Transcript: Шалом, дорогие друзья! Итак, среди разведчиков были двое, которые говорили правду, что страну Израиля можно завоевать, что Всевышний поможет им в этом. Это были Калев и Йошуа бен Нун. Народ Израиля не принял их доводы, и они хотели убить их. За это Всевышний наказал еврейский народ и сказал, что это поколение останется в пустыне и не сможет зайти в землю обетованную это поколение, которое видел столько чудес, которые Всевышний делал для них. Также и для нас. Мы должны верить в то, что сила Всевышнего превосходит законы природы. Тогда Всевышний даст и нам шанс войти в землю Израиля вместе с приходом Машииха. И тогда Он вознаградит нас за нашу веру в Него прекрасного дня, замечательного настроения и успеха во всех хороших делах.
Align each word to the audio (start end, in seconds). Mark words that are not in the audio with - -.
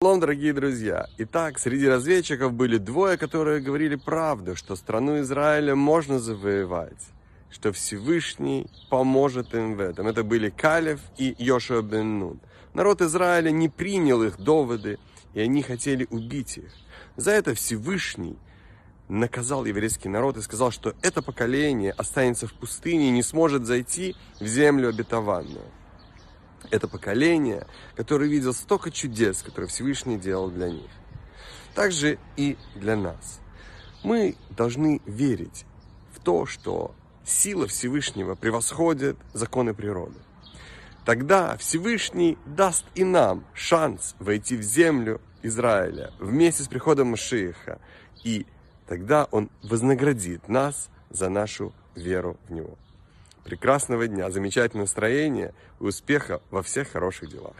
Шалом, 0.00 0.20
дорогие 0.20 0.52
друзья! 0.52 1.08
Итак, 1.18 1.58
среди 1.58 1.88
разведчиков 1.88 2.52
были 2.52 2.78
двое, 2.78 3.16
которые 3.16 3.60
говорили 3.60 3.96
правду, 3.96 4.54
что 4.54 4.76
страну 4.76 5.20
Израиля 5.22 5.74
можно 5.74 6.20
завоевать, 6.20 7.04
что 7.50 7.72
Всевышний 7.72 8.70
поможет 8.90 9.52
им 9.54 9.74
в 9.74 9.80
этом. 9.80 10.06
Это 10.06 10.22
были 10.22 10.50
Калев 10.50 11.00
и 11.16 11.34
Йошуа 11.40 11.82
бен 11.82 12.20
Нун. 12.20 12.40
Народ 12.74 13.02
Израиля 13.02 13.50
не 13.50 13.68
принял 13.68 14.22
их 14.22 14.38
доводы, 14.38 15.00
и 15.34 15.40
они 15.40 15.62
хотели 15.62 16.06
убить 16.10 16.58
их. 16.58 16.72
За 17.16 17.32
это 17.32 17.54
Всевышний 17.54 18.38
наказал 19.08 19.64
еврейский 19.64 20.08
народ 20.08 20.36
и 20.36 20.42
сказал, 20.42 20.70
что 20.70 20.94
это 21.02 21.22
поколение 21.22 21.90
останется 21.90 22.46
в 22.46 22.54
пустыне 22.54 23.08
и 23.08 23.10
не 23.10 23.24
сможет 23.24 23.66
зайти 23.66 24.14
в 24.38 24.46
землю 24.46 24.90
обетованную 24.90 25.64
это 26.70 26.88
поколение, 26.88 27.66
которое 27.96 28.28
видел 28.28 28.52
столько 28.52 28.90
чудес, 28.90 29.42
которые 29.42 29.68
Всевышний 29.68 30.18
делал 30.18 30.50
для 30.50 30.70
них. 30.70 30.90
Также 31.74 32.18
и 32.36 32.56
для 32.74 32.96
нас. 32.96 33.40
Мы 34.02 34.36
должны 34.50 35.00
верить 35.06 35.64
в 36.12 36.20
то, 36.20 36.46
что 36.46 36.94
сила 37.24 37.66
Всевышнего 37.66 38.34
превосходит 38.34 39.16
законы 39.32 39.74
природы. 39.74 40.18
Тогда 41.04 41.56
Всевышний 41.56 42.36
даст 42.44 42.84
и 42.94 43.04
нам 43.04 43.44
шанс 43.54 44.14
войти 44.18 44.56
в 44.56 44.62
землю 44.62 45.20
Израиля 45.42 46.12
вместе 46.18 46.62
с 46.62 46.68
приходом 46.68 47.08
Машииха. 47.08 47.80
И 48.24 48.46
тогда 48.86 49.24
Он 49.30 49.50
вознаградит 49.62 50.48
нас 50.48 50.90
за 51.10 51.28
нашу 51.28 51.72
веру 51.94 52.36
в 52.48 52.52
Него 52.52 52.76
прекрасного 53.44 54.06
дня, 54.06 54.30
замечательного 54.30 54.84
настроения 54.84 55.54
и 55.80 55.84
успеха 55.84 56.40
во 56.50 56.62
всех 56.62 56.90
хороших 56.90 57.30
делах. 57.30 57.56